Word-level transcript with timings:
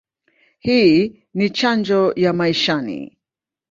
Hii 0.59 1.23
ni 1.33 1.49
chanjo 1.49 2.13
ya 2.15 2.33
maishani. 2.33 3.17